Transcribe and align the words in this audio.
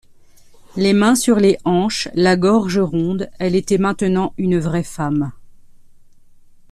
Les 0.75 0.93
mains 0.93 1.13
sur 1.13 1.35
les 1.35 1.59
hanches, 1.63 2.09
la 2.15 2.35
gorge 2.35 2.79
ronde, 2.79 3.29
elle 3.37 3.53
était 3.53 3.77
maintenant 3.77 4.33
une 4.39 4.57
vraie 4.57 4.81
femme. 4.81 5.31